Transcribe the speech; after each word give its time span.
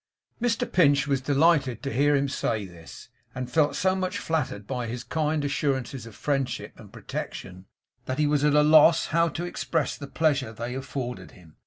Mr 0.41 0.65
Pinch 0.73 1.05
was 1.05 1.21
delighted 1.21 1.83
to 1.83 1.93
hear 1.93 2.15
him 2.15 2.27
say 2.27 2.65
this, 2.65 3.09
and 3.35 3.51
felt 3.51 3.75
so 3.75 3.95
much 3.95 4.17
flattered 4.17 4.65
by 4.65 4.87
his 4.87 5.03
kind 5.03 5.45
assurances 5.45 6.07
of 6.07 6.15
friendship 6.15 6.73
and 6.79 6.91
protection, 6.91 7.67
that 8.07 8.17
he 8.17 8.25
was 8.25 8.43
at 8.43 8.55
a 8.55 8.63
loss 8.63 9.05
how 9.13 9.29
to 9.29 9.45
express 9.45 9.95
the 9.95 10.07
pleasure 10.07 10.51
they 10.51 10.73
afforded 10.73 11.33
him. 11.33 11.55